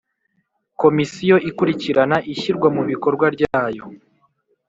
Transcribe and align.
Komisiyo 0.81 1.35
ikurikirana 1.49 2.17
ishyirwa 2.33 2.67
mu 2.75 2.81
bikorwa 2.89 3.25
ryayo 3.35 3.83